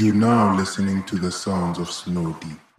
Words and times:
You 0.00 0.14
now 0.14 0.56
listening 0.56 1.02
to 1.08 1.16
the 1.16 1.30
sounds 1.30 1.78
of 1.78 1.90
Snow 1.90 2.34
Deep. 2.40 2.69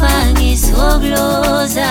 Angikopa 0.00 0.32
ngisobloza 0.32 1.90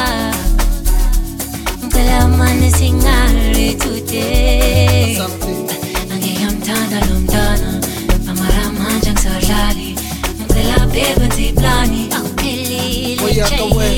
Ngicela 1.84 2.28
mane 2.28 2.72
singale 2.72 3.74
today 3.78 5.16
Something. 5.16 5.70
angiyamthanda 6.12 7.00
lo 7.08 7.20
mntana 7.20 7.82
amaramanje 8.30 9.10
angisadlali 9.10 9.96
ngicela 10.42 10.86
bhebe 10.88 11.28
nziplani 11.28 12.10
awuphelile 12.16 13.24
Oyaka 13.26 13.64
we. 13.76 13.98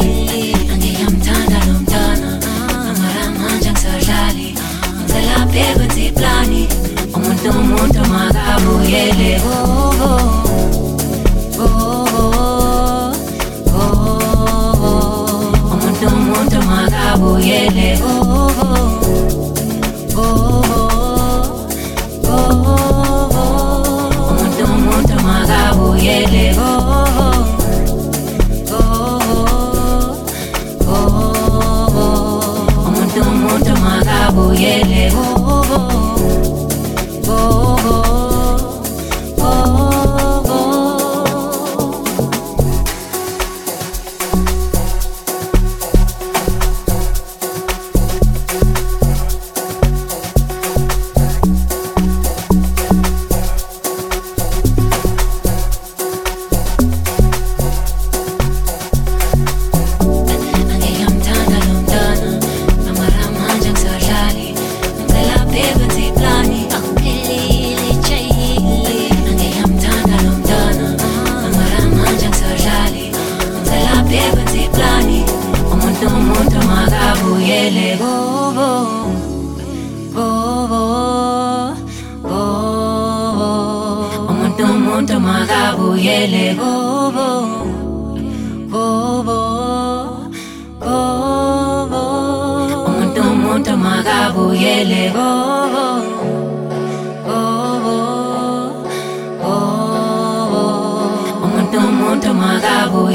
angiyamthanda 0.74 1.58
lo 1.68 1.74
mntana 1.80 2.40
amaramanje 2.90 3.70
angisadlali 3.70 4.56
ngicela 5.04 5.46
bhebe 5.46 5.86
nziplani 5.86 6.68
umuntu 7.16 7.50
umuntu 7.50 8.00
makabuyele. 8.12 9.40
Kubo 9.40 10.16
umuntu 10.16 10.95
makabuyele 17.16 17.98
kubo 17.98 18.34
oh, 18.34 18.52
oh, 18.62 18.72
oh. 18.72 18.75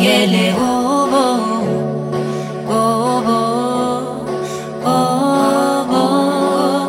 Makabuyele 0.00 0.52
kubo 0.52 1.24
oh, 2.68 3.20
kubo 3.20 3.38
oh, 4.84 5.84
kubo 5.90 6.02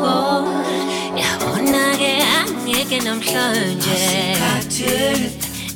oh, 0.08 0.46
yabona 1.20 1.98
ke 1.98 2.14
angeke 2.40 3.00
namhlanje. 3.04 4.02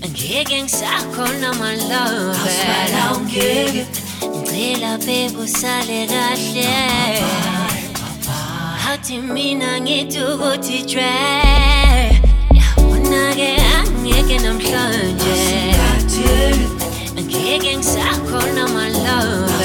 Ngeke 0.06 0.63
ngisakhona 0.63 1.53
malove 1.59 2.56
ngicela 4.22 4.97
bebe 5.06 5.38
usale 5.38 6.07
kahle 6.07 6.72
hathi 8.84 9.17
mina 9.17 9.79
ngithi 9.82 10.20
ukuthi 10.20 10.84
jwe. 10.84 11.11
Yabona 12.53 13.35
ke 13.35 13.52
angeke 13.78 14.37
namhlanje 14.40 15.76
ngeke 17.55 17.78
ngisakhona 17.78 18.63
malove 18.75 19.65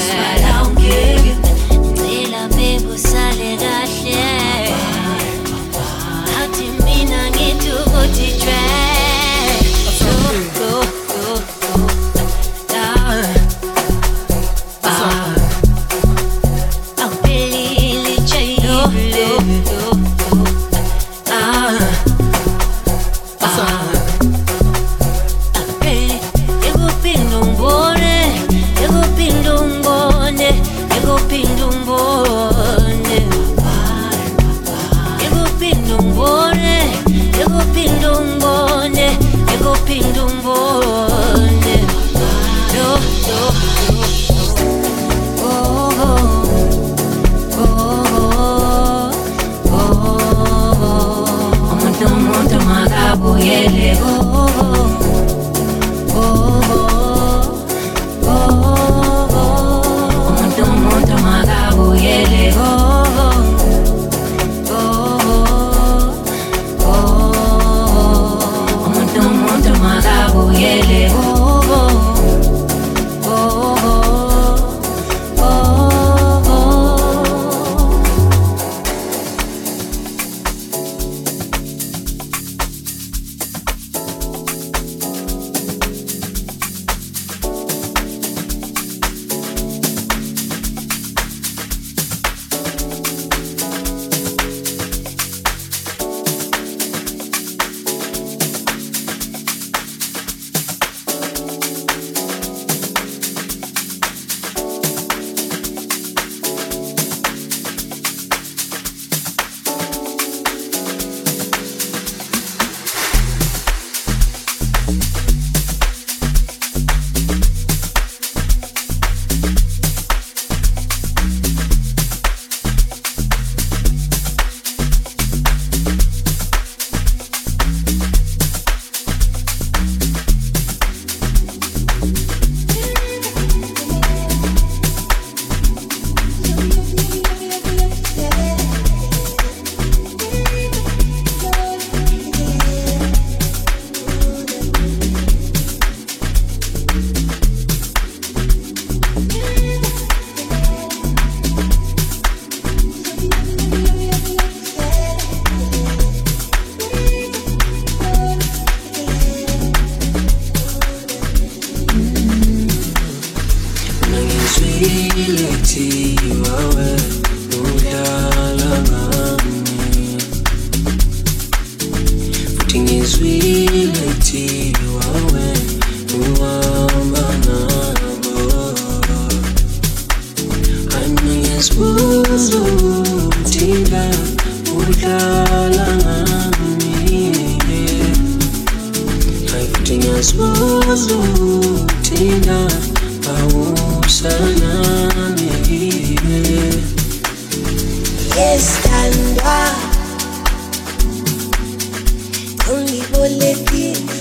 will 203.21 203.39
it? 203.43 204.20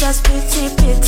just 0.00 0.24
pity, 0.24 0.74
pity. 0.76 0.99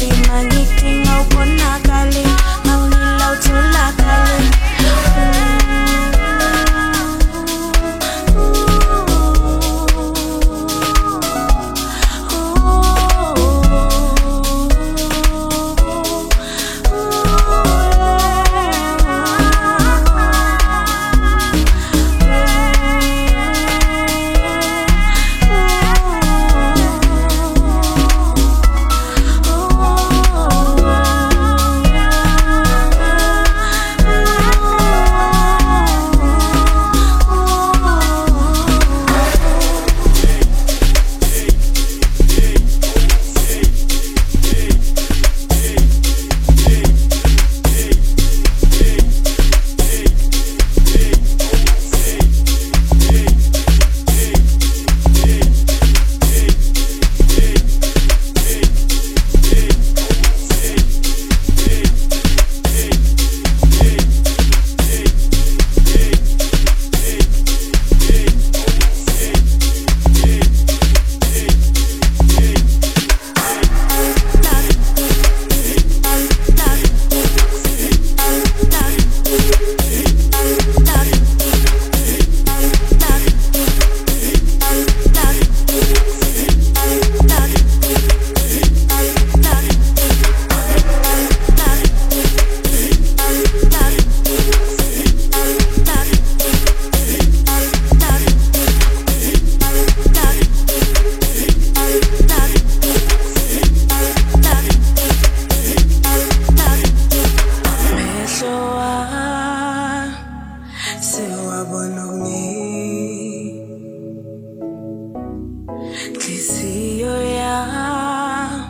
Inhliziyo 116.12 117.14
yami 117.40 118.60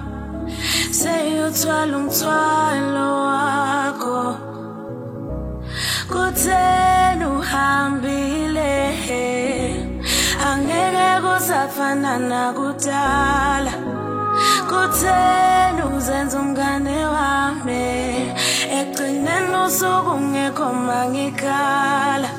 seyuthwala 0.98 1.94
umthwalo 2.00 3.06
oh, 3.14 3.26
wakho 3.26 4.20
Kutheni 6.12 7.24
uhambile 7.38 8.72
Angeke 10.48 11.08
kusafana 11.24 12.12
nakudala. 12.30 13.72
Kutheni 14.70 15.82
uzenza 15.96 16.38
umngane 16.40 16.98
wami. 17.14 17.84
Ekugcineni 18.78 19.56
usuku 19.66 20.14
ngekho 20.30 20.66
mangikhala 20.86 22.30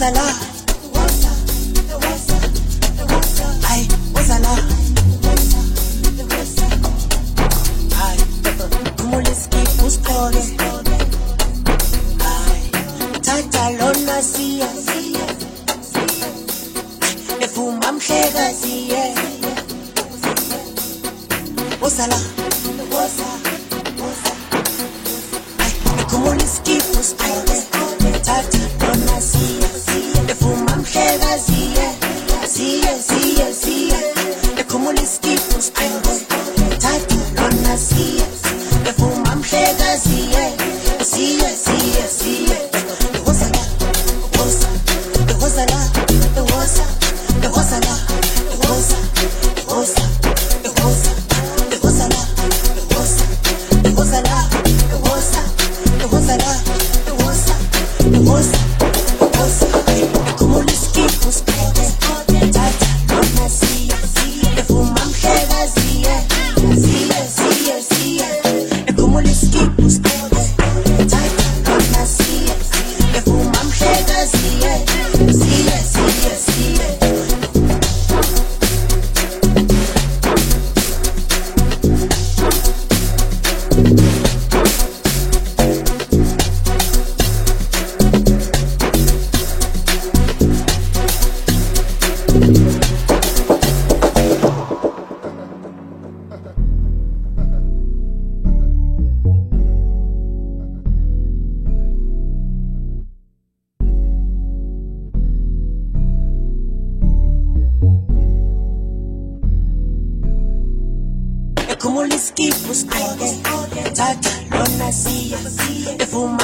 como 0.00 0.49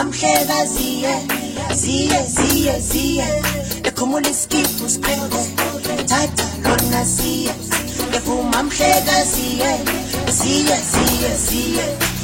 mhleka 0.04 0.66
ziye 0.66 1.14
ziye 1.74 2.20
ziye 2.36 2.80
ziye 2.80 3.26
ephumula 3.88 4.28
iskiphu 4.30 4.88
sigqoke 4.88 5.42
thatha 6.08 6.46
lona 6.64 7.04
ephuma 8.16 8.62
mhleka 8.62 9.16
ziye 9.32 9.70
ziye 10.38 10.76
ziye 10.92 11.30
ziye 11.46 11.84
Asa. 11.86 12.15